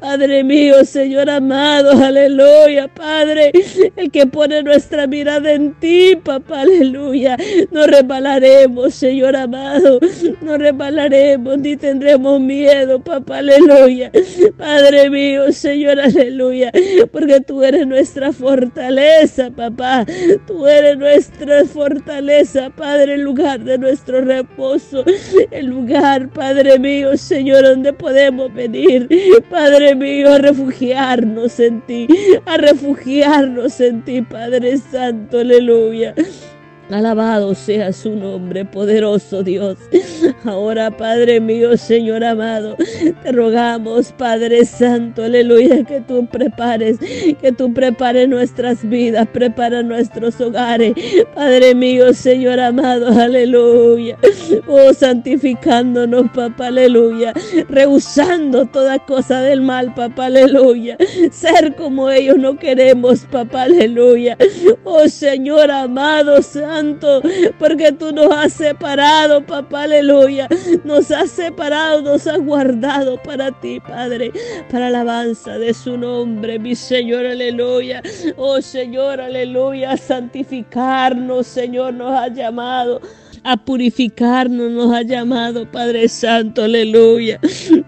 Padre 0.00 0.44
mío, 0.44 0.82
Señor 0.84 1.28
amado, 1.28 1.92
aleluya, 2.02 2.88
Padre, 2.88 3.52
el 3.96 4.10
que 4.10 4.26
pone 4.26 4.62
nuestra 4.62 5.06
mirada 5.06 5.52
en 5.52 5.74
ti, 5.74 6.16
papá, 6.16 6.62
aleluya. 6.62 7.36
No 7.70 7.86
resbalaremos, 7.86 8.94
Señor 8.94 9.36
amado, 9.36 10.00
no 10.40 10.56
resbalaremos 10.56 11.58
ni 11.58 11.76
tendremos 11.76 12.40
miedo, 12.40 12.98
papá, 12.98 13.38
aleluya. 13.38 14.10
Padre 14.56 15.10
mío, 15.10 15.52
Señor, 15.52 16.00
aleluya, 16.00 16.72
porque 17.12 17.25
porque 17.26 17.40
tú 17.40 17.64
eres 17.64 17.86
nuestra 17.88 18.32
fortaleza, 18.32 19.50
papá. 19.50 20.06
Tú 20.46 20.64
eres 20.66 20.96
nuestra 20.96 21.64
fortaleza, 21.64 22.70
Padre, 22.70 23.14
el 23.14 23.22
lugar 23.22 23.64
de 23.64 23.78
nuestro 23.78 24.20
reposo, 24.20 25.04
el 25.50 25.66
lugar, 25.66 26.28
Padre 26.28 26.78
mío, 26.78 27.16
Señor, 27.16 27.64
donde 27.64 27.92
podemos 27.92 28.54
venir, 28.54 29.08
Padre 29.50 29.96
mío, 29.96 30.34
a 30.34 30.38
refugiarnos 30.38 31.58
en 31.58 31.80
ti, 31.80 32.06
a 32.44 32.58
refugiarnos 32.58 33.80
en 33.80 34.04
ti, 34.04 34.22
Padre 34.22 34.78
Santo, 34.78 35.40
aleluya. 35.40 36.14
Alabado 36.90 37.52
sea 37.56 37.92
su 37.92 38.14
nombre, 38.14 38.64
poderoso 38.64 39.42
Dios. 39.42 39.76
Ahora, 40.44 40.96
Padre 40.96 41.40
mío, 41.40 41.76
Señor 41.76 42.22
amado, 42.22 42.76
te 43.22 43.32
rogamos, 43.32 44.12
Padre 44.12 44.64
Santo, 44.64 45.24
aleluya, 45.24 45.82
que 45.82 46.00
tú 46.00 46.26
prepares, 46.26 46.98
que 47.40 47.50
tú 47.50 47.74
prepares 47.74 48.28
nuestras 48.28 48.88
vidas, 48.88 49.26
prepara 49.32 49.82
nuestros 49.82 50.40
hogares. 50.40 50.94
Padre 51.34 51.74
mío, 51.74 52.14
Señor 52.14 52.60
amado, 52.60 53.08
aleluya. 53.08 54.16
Oh, 54.68 54.94
santificándonos, 54.94 56.30
papá, 56.30 56.68
aleluya. 56.68 57.32
Rehusando 57.68 58.64
toda 58.66 59.00
cosa 59.00 59.40
del 59.40 59.60
mal, 59.60 59.92
papá, 59.92 60.26
aleluya. 60.26 60.96
Ser 61.32 61.74
como 61.74 62.10
ellos 62.10 62.38
no 62.38 62.56
queremos, 62.56 63.26
papá, 63.30 63.64
aleluya. 63.64 64.38
Oh, 64.84 65.08
Señor 65.08 65.72
amado, 65.72 66.40
Santo 66.42 66.75
porque 67.58 67.92
tú 67.92 68.12
nos 68.12 68.30
has 68.32 68.52
separado, 68.52 69.44
papá, 69.44 69.82
aleluya. 69.82 70.48
Nos 70.84 71.10
has 71.10 71.30
separado, 71.30 72.02
nos 72.02 72.26
has 72.26 72.38
guardado 72.38 73.20
para 73.22 73.52
ti, 73.60 73.80
Padre, 73.80 74.32
para 74.70 74.88
alabanza 74.88 75.58
de 75.58 75.72
su 75.74 75.96
nombre, 75.96 76.58
mi 76.58 76.74
Señor, 76.74 77.26
aleluya. 77.26 78.02
Oh 78.36 78.60
Señor, 78.60 79.20
aleluya, 79.20 79.96
santificarnos, 79.96 81.46
Señor, 81.46 81.94
nos 81.94 82.12
ha 82.12 82.28
llamado 82.28 83.00
a 83.46 83.56
purificarnos, 83.56 84.72
nos 84.72 84.92
ha 84.92 85.02
llamado 85.02 85.70
Padre 85.70 86.08
Santo, 86.08 86.64
aleluya. 86.64 87.38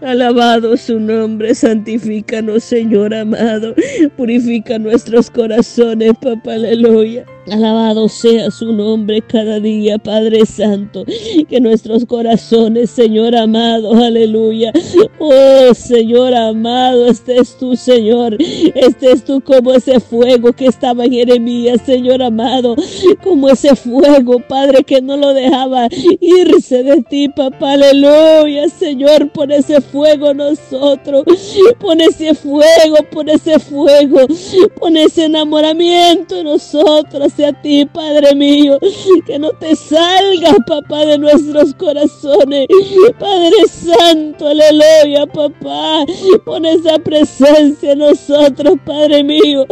Alabado 0.02 0.76
su 0.76 1.00
nombre, 1.00 1.54
santifícanos, 1.54 2.62
Señor 2.62 3.12
amado. 3.12 3.74
Purifica 4.16 4.78
nuestros 4.78 5.30
corazones, 5.30 6.12
papá, 6.20 6.54
aleluya. 6.54 7.26
Alabado 7.50 8.08
sea 8.08 8.50
su 8.50 8.72
nombre 8.72 9.22
cada 9.22 9.58
día, 9.58 9.98
Padre 9.98 10.44
Santo. 10.44 11.04
Que 11.48 11.60
nuestros 11.60 12.04
corazones, 12.04 12.90
Señor 12.90 13.34
amado, 13.34 13.94
aleluya. 13.94 14.72
Oh, 15.18 15.74
Señor 15.74 16.34
amado, 16.34 17.06
este 17.06 17.38
es 17.38 17.56
Señor. 17.76 18.36
Este 18.38 19.12
es 19.12 19.24
tú 19.24 19.40
como 19.40 19.72
ese 19.72 19.98
fuego 20.00 20.52
que 20.52 20.66
estaba 20.66 21.04
en 21.04 21.12
Jeremías, 21.12 21.80
Señor 21.84 22.22
amado. 22.22 22.76
Como 23.22 23.48
ese 23.48 23.74
fuego, 23.74 24.40
Padre, 24.46 24.84
que 24.84 25.00
no 25.00 25.16
lo 25.16 25.32
dejaba 25.32 25.88
irse 26.20 26.82
de 26.82 27.02
ti, 27.02 27.28
papá. 27.28 27.72
Aleluya, 27.72 28.68
Señor, 28.68 29.30
por 29.30 29.50
ese 29.50 29.80
fuego 29.80 30.34
nosotros. 30.34 31.24
Pon 31.80 32.00
ese 32.00 32.34
fuego, 32.34 32.96
pon 33.10 33.28
ese 33.28 33.58
fuego. 33.58 34.20
Pon 34.78 34.96
ese 34.96 35.24
enamoramiento 35.24 36.36
en 36.36 36.44
nosotros 36.44 37.37
a 37.44 37.52
ti, 37.52 37.84
Padre 37.86 38.34
mío. 38.34 38.78
Que 39.26 39.38
no 39.38 39.50
te 39.50 39.74
salga, 39.76 40.54
papá, 40.66 41.04
de 41.04 41.18
nuestros 41.18 41.74
corazones. 41.74 42.66
Padre 43.18 43.56
Santo, 43.68 44.48
aleluya, 44.48 45.26
papá. 45.26 46.04
Pon 46.44 46.64
esa 46.64 46.98
presencia 46.98 47.92
en 47.92 47.98
nosotros, 47.98 48.74
Padre 48.84 49.22
mío. 49.22 49.66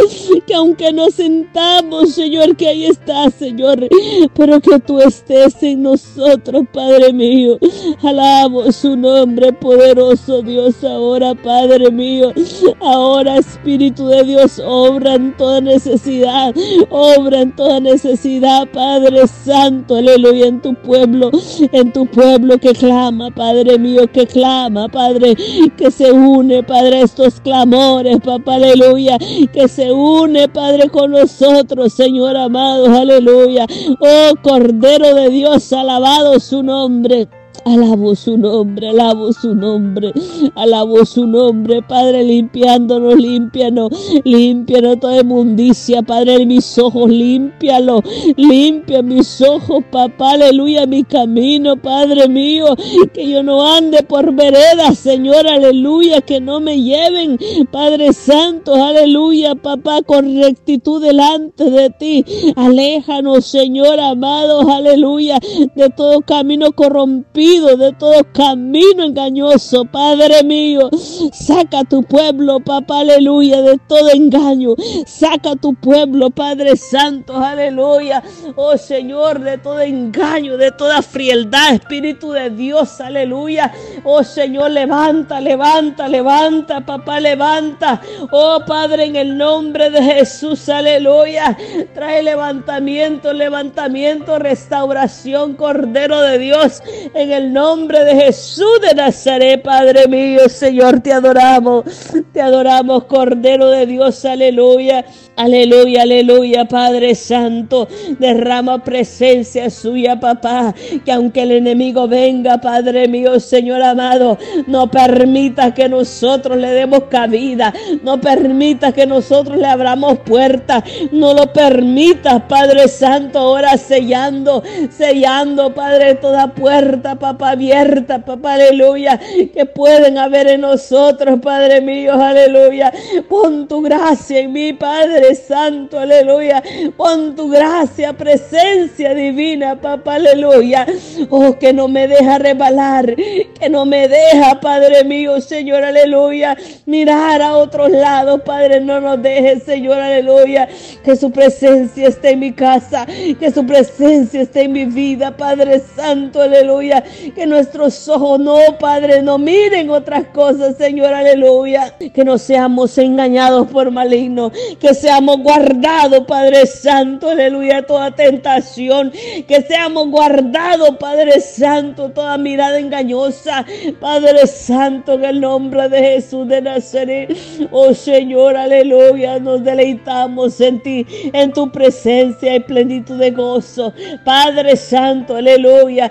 Que 0.46 0.54
aunque 0.54 0.92
nos 0.92 1.14
sentamos, 1.14 2.10
Señor, 2.14 2.56
que 2.56 2.68
ahí 2.68 2.86
está, 2.86 3.30
Señor. 3.30 3.88
Pero 4.34 4.60
que 4.60 4.78
tú 4.80 5.00
estés 5.00 5.62
en 5.62 5.82
nosotros, 5.82 6.64
Padre 6.72 7.12
mío. 7.12 7.58
Alabo 8.02 8.70
su 8.72 8.96
nombre 8.96 9.52
poderoso, 9.52 10.42
Dios, 10.42 10.82
ahora, 10.84 11.34
Padre 11.34 11.90
mío. 11.90 12.32
Ahora, 12.80 13.38
Espíritu 13.38 14.06
de 14.06 14.24
Dios, 14.24 14.60
obra 14.64 15.14
en 15.14 15.36
toda 15.36 15.60
necesidad. 15.60 16.54
Obra 16.90 17.40
en 17.40 17.45
toda 17.52 17.80
necesidad, 17.80 18.66
Padre 18.72 19.26
Santo, 19.26 19.96
aleluya, 19.96 20.46
en 20.46 20.60
tu 20.60 20.74
pueblo, 20.74 21.30
en 21.72 21.92
tu 21.92 22.06
pueblo 22.06 22.58
que 22.58 22.72
clama, 22.72 23.30
Padre 23.30 23.78
mío, 23.78 24.10
que 24.12 24.26
clama, 24.26 24.88
Padre, 24.88 25.36
que 25.76 25.90
se 25.90 26.10
une, 26.10 26.62
Padre, 26.62 27.02
estos 27.02 27.40
clamores, 27.40 28.18
papá, 28.20 28.54
aleluya, 28.54 29.18
que 29.52 29.68
se 29.68 29.92
une, 29.92 30.48
Padre, 30.48 30.88
con 30.88 31.12
nosotros, 31.12 31.92
Señor 31.92 32.36
amado, 32.36 32.86
aleluya. 32.86 33.66
Oh, 34.00 34.34
Cordero 34.42 35.14
de 35.14 35.30
Dios, 35.30 35.72
alabado 35.72 36.40
su 36.40 36.62
nombre. 36.62 37.28
Alabo 37.66 38.14
su 38.14 38.38
nombre, 38.38 38.90
alabo 38.90 39.32
su 39.32 39.52
nombre, 39.52 40.12
alabo 40.54 41.04
su 41.04 41.26
nombre, 41.26 41.82
Padre, 41.82 42.22
limpiándonos, 42.22 43.16
límpianos, 43.16 43.90
límpianos 44.22 45.00
toda 45.00 45.22
inmundicia, 45.22 46.00
Padre, 46.00 46.46
mis 46.46 46.78
ojos, 46.78 47.10
límpialo, 47.10 48.04
limpia 48.36 49.02
mis 49.02 49.40
ojos, 49.42 49.82
papá, 49.90 50.34
aleluya, 50.34 50.86
mi 50.86 51.02
camino, 51.02 51.76
Padre 51.76 52.28
mío, 52.28 52.76
que 53.12 53.28
yo 53.28 53.42
no 53.42 53.66
ande 53.66 54.04
por 54.04 54.32
veredas, 54.32 54.96
Señor, 55.00 55.48
aleluya, 55.48 56.20
que 56.20 56.40
no 56.40 56.60
me 56.60 56.80
lleven, 56.80 57.36
Padre 57.72 58.12
Santo, 58.12 58.76
aleluya, 58.76 59.56
papá, 59.56 60.02
con 60.02 60.40
rectitud 60.40 61.02
delante 61.02 61.68
de 61.68 61.90
ti, 61.90 62.24
aléjanos, 62.54 63.44
Señor, 63.44 63.98
amados, 63.98 64.66
aleluya, 64.68 65.40
de 65.74 65.90
todo 65.90 66.20
camino 66.20 66.70
corrompido, 66.70 67.55
de 67.64 67.92
todo 67.92 68.22
camino 68.32 69.02
engañoso, 69.02 69.84
Padre 69.86 70.42
mío. 70.44 70.90
Saca 71.32 71.84
tu 71.84 72.02
pueblo, 72.02 72.60
papá, 72.60 73.00
aleluya, 73.00 73.62
de 73.62 73.78
todo 73.88 74.10
engaño. 74.10 74.74
Saca 75.06 75.56
tu 75.56 75.74
pueblo, 75.74 76.30
Padre 76.30 76.76
Santo, 76.76 77.36
aleluya. 77.36 78.22
Oh 78.56 78.76
Señor, 78.76 79.40
de 79.40 79.58
todo 79.58 79.80
engaño, 79.80 80.56
de 80.56 80.70
toda 80.70 81.00
frialdad, 81.00 81.74
Espíritu 81.74 82.32
de 82.32 82.50
Dios, 82.50 83.00
aleluya. 83.00 83.72
Oh 84.04 84.22
Señor, 84.22 84.72
levanta, 84.72 85.40
levanta, 85.40 86.08
levanta, 86.08 86.84
papá, 86.84 87.20
levanta. 87.20 88.00
Oh 88.30 88.60
Padre, 88.66 89.04
en 89.04 89.16
el 89.16 89.38
nombre 89.38 89.90
de 89.90 90.02
Jesús, 90.02 90.68
aleluya. 90.68 91.56
Trae 91.94 92.22
levantamiento, 92.22 93.32
levantamiento, 93.32 94.38
restauración, 94.38 95.54
Cordero 95.54 96.20
de 96.20 96.38
Dios, 96.38 96.82
en 97.14 97.32
el 97.32 97.45
nombre 97.52 98.04
de 98.04 98.14
Jesús 98.14 98.80
de 98.80 98.94
Nazaret, 98.94 99.62
Padre 99.62 100.06
mío, 100.08 100.48
Señor, 100.48 101.00
te 101.00 101.12
adoramos, 101.12 101.84
te 102.32 102.40
adoramos, 102.40 103.04
Cordero 103.04 103.68
de 103.68 103.86
Dios, 103.86 104.24
aleluya. 104.24 105.04
Aleluya, 105.36 106.02
aleluya, 106.02 106.64
Padre 106.64 107.14
Santo. 107.14 107.86
Derrama 108.18 108.82
presencia 108.82 109.68
suya, 109.68 110.18
papá. 110.18 110.74
Que 111.04 111.12
aunque 111.12 111.42
el 111.42 111.52
enemigo 111.52 112.08
venga, 112.08 112.58
Padre 112.58 113.06
mío, 113.06 113.38
Señor 113.38 113.82
amado, 113.82 114.38
no 114.66 114.90
permita 114.90 115.74
que 115.74 115.90
nosotros 115.90 116.56
le 116.56 116.70
demos 116.70 117.04
cabida. 117.10 117.74
No 118.02 118.18
permita 118.18 118.92
que 118.92 119.06
nosotros 119.06 119.58
le 119.58 119.66
abramos 119.66 120.18
puertas. 120.20 120.84
No 121.12 121.34
lo 121.34 121.52
permitas, 121.52 122.40
Padre 122.48 122.88
Santo, 122.88 123.38
ahora 123.38 123.76
sellando, 123.76 124.62
sellando, 124.88 125.74
Padre, 125.74 126.14
toda 126.14 126.54
puerta, 126.54 127.16
papá, 127.16 127.35
abierta, 127.44 128.24
papá, 128.24 128.54
aleluya. 128.54 129.18
Que 129.52 129.66
pueden 129.66 130.18
haber 130.18 130.48
en 130.48 130.62
nosotros, 130.62 131.40
Padre 131.40 131.80
mío, 131.80 132.14
aleluya. 132.14 132.92
Pon 133.28 133.68
tu 133.68 133.82
gracia 133.82 134.40
en 134.40 134.52
mí, 134.52 134.72
Padre 134.72 135.34
Santo, 135.34 135.98
aleluya. 135.98 136.62
Pon 136.96 137.34
tu 137.34 137.48
gracia, 137.48 138.12
presencia 138.12 139.14
divina, 139.14 139.80
papá, 139.80 140.14
aleluya. 140.14 140.86
Oh, 141.30 141.58
que 141.58 141.72
no 141.72 141.88
me 141.88 142.08
deja 142.08 142.38
rebalar, 142.38 143.14
que 143.14 143.68
no 143.68 143.84
me 143.84 144.08
deja, 144.08 144.60
Padre 144.60 145.04
mío, 145.04 145.40
Señor, 145.40 145.84
aleluya. 145.84 146.56
Mirar 146.86 147.42
a 147.42 147.56
otros 147.56 147.90
lados, 147.90 148.40
Padre, 148.44 148.80
no 148.80 149.00
nos 149.00 149.22
deje, 149.22 149.60
Señor, 149.60 149.98
aleluya. 149.98 150.68
Que 151.04 151.16
su 151.16 151.30
presencia 151.30 152.08
esté 152.08 152.30
en 152.30 152.40
mi 152.40 152.52
casa, 152.52 153.06
que 153.06 153.50
su 153.50 153.66
presencia 153.66 154.42
esté 154.42 154.62
en 154.62 154.72
mi 154.72 154.84
vida, 154.84 155.36
Padre 155.36 155.80
Santo, 155.80 156.42
aleluya. 156.42 157.02
Que 157.34 157.46
nuestros 157.46 158.08
ojos 158.08 158.38
no, 158.38 158.58
Padre, 158.78 159.22
no 159.22 159.38
miren 159.38 159.90
otras 159.90 160.26
cosas, 160.28 160.76
Señor, 160.76 161.12
aleluya. 161.12 161.94
Que 162.14 162.24
no 162.24 162.38
seamos 162.38 162.96
engañados 162.98 163.68
por 163.68 163.90
maligno. 163.90 164.52
Que 164.80 164.94
seamos 164.94 165.38
guardados, 165.38 166.24
Padre 166.26 166.66
Santo, 166.66 167.30
aleluya, 167.30 167.82
toda 167.86 168.10
tentación. 168.10 169.12
Que 169.46 169.62
seamos 169.62 170.08
guardados, 170.08 170.96
Padre 170.98 171.40
Santo, 171.40 172.10
toda 172.10 172.38
mirada 172.38 172.78
engañosa. 172.78 173.64
Padre 174.00 174.46
Santo, 174.46 175.14
en 175.14 175.24
el 175.24 175.40
nombre 175.40 175.88
de 175.88 175.98
Jesús 175.98 176.48
de 176.48 176.62
Nazaret. 176.62 177.36
Oh 177.70 177.94
Señor, 177.94 178.56
aleluya, 178.56 179.38
nos 179.38 179.62
deleitamos 179.64 180.60
en 180.60 180.82
ti, 180.82 181.06
en 181.32 181.52
tu 181.52 181.70
presencia 181.70 182.54
y 182.54 182.60
plenitud 182.60 183.18
de 183.18 183.30
gozo. 183.30 183.92
Padre 184.24 184.76
Santo, 184.76 185.36
aleluya. 185.36 186.10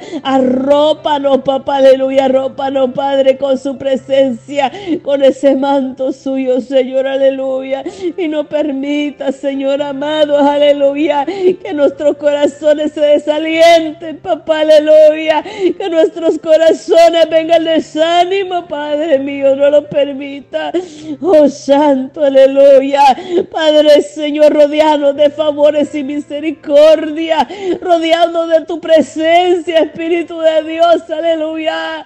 Arrópanos, 0.96 1.40
papá, 1.42 1.78
aleluya. 1.78 2.26
Arrópanos, 2.26 2.92
Padre, 2.96 3.38
con 3.38 3.58
su 3.58 3.78
presencia, 3.78 4.72
con 5.04 5.22
ese 5.24 5.56
manto 5.56 6.14
suyo, 6.14 6.62
Señor, 6.62 7.06
aleluya. 7.06 7.84
Y 8.18 8.28
no 8.30 8.46
permita, 8.46 9.34
Señor 9.34 9.82
amado, 9.82 10.38
aleluya, 10.38 11.26
que 11.26 11.74
nuestros 11.74 12.16
corazones 12.16 12.94
se 12.94 13.02
desalienten, 13.02 14.18
papá, 14.20 14.62
aleluya. 14.62 15.44
Que 15.78 15.90
nuestros 15.90 16.40
corazones 16.40 17.30
vengan 17.30 17.66
desánimo, 17.66 18.66
Padre 18.66 19.20
mío, 19.20 19.54
no 19.56 19.70
lo 19.70 19.90
permita. 19.90 20.72
Oh 21.22 21.50
Santo, 21.50 22.24
aleluya. 22.24 23.04
Padre 23.52 24.02
Señor, 24.02 24.54
rodeanos 24.54 25.16
de 25.18 25.30
favores 25.30 25.94
y 25.94 26.04
misericordia. 26.04 27.48
Rodeanos 27.82 28.50
de 28.50 28.62
tu 28.62 28.80
presencia, 28.80 29.80
Espíritu 29.80 30.40
de 30.40 30.64
Dios, 30.64 30.85
aleluya. 31.16 32.04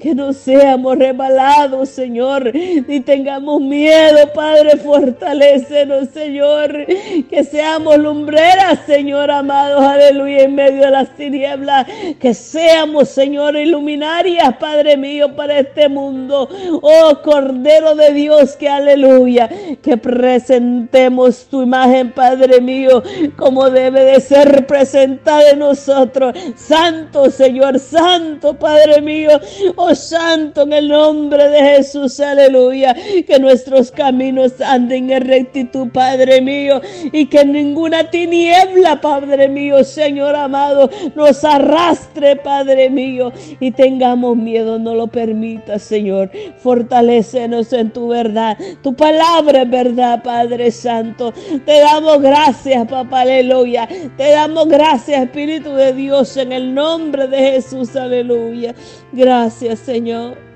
Que 0.00 0.14
no 0.14 0.32
seamos 0.32 0.98
rebalados, 0.98 1.88
Señor, 1.90 2.52
ni 2.54 3.00
tengamos 3.00 3.60
miedo, 3.60 4.32
Padre, 4.34 4.76
fortalecenos, 4.78 6.08
Señor. 6.08 6.86
Que 7.28 7.44
seamos 7.44 7.98
lumbreras, 7.98 8.80
Señor 8.86 9.30
amado, 9.30 9.80
aleluya, 9.80 10.44
en 10.44 10.54
medio 10.54 10.82
de 10.82 10.90
las 10.90 11.14
tinieblas. 11.16 11.86
Que 12.18 12.34
seamos, 12.34 13.08
Señor, 13.08 13.56
iluminarias, 13.56 14.56
Padre 14.56 14.96
mío, 14.96 15.34
para 15.36 15.58
este 15.58 15.88
mundo. 15.88 16.48
Oh 16.82 17.18
Cordero 17.22 17.94
de 17.94 18.12
Dios, 18.12 18.56
que 18.56 18.68
aleluya, 18.68 19.48
que 19.82 19.96
presentemos 19.96 21.46
tu 21.50 21.62
imagen, 21.62 22.12
Padre 22.12 22.60
mío, 22.60 23.02
como 23.36 23.70
debe 23.70 24.04
de 24.04 24.20
ser 24.20 24.66
presentada 24.66 25.50
en 25.50 25.58
nosotros. 25.58 26.34
Santo 26.56 27.30
Señor, 27.30 27.78
Santo 27.78 28.21
Padre 28.58 29.00
mío, 29.00 29.30
oh 29.76 29.94
Santo 29.94 30.62
en 30.62 30.72
el 30.72 30.88
nombre 30.88 31.48
de 31.48 31.60
Jesús, 31.60 32.20
aleluya, 32.20 32.94
que 33.26 33.38
nuestros 33.38 33.90
caminos 33.90 34.60
anden 34.60 35.10
en 35.10 35.26
rectitud, 35.26 35.88
Padre 35.92 36.40
mío, 36.40 36.80
y 37.12 37.26
que 37.26 37.44
ninguna 37.44 38.10
tiniebla, 38.10 39.00
Padre 39.00 39.48
mío, 39.48 39.84
Señor 39.84 40.34
amado, 40.34 40.90
nos 41.14 41.44
arrastre, 41.44 42.36
Padre 42.36 42.90
mío, 42.90 43.32
y 43.60 43.70
tengamos 43.70 44.36
miedo, 44.36 44.78
no 44.78 44.94
lo 44.94 45.06
permitas, 45.06 45.82
Señor. 45.82 46.30
Fortalécenos 46.58 47.72
en 47.72 47.90
tu 47.90 48.08
verdad. 48.08 48.56
Tu 48.82 48.94
palabra 48.94 49.62
es 49.62 49.70
verdad, 49.70 50.22
Padre 50.22 50.70
Santo. 50.70 51.32
Te 51.64 51.80
damos 51.80 52.20
gracias, 52.20 52.86
papá, 52.88 53.22
aleluya. 53.22 53.88
Te 54.16 54.30
damos 54.30 54.68
gracias, 54.68 55.22
Espíritu 55.22 55.72
de 55.72 55.92
Dios, 55.92 56.36
en 56.36 56.52
el 56.52 56.74
nombre 56.74 57.26
de 57.28 57.52
Jesús, 57.52 57.94
aleluya. 58.12 58.74
Gracias, 59.12 59.78
Señor. 59.80 60.51